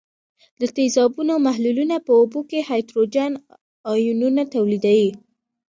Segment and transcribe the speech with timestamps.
[0.61, 3.31] د تیزابونو محلولونه په اوبو کې هایدروجن
[3.93, 5.09] آیونونه تولیدوي.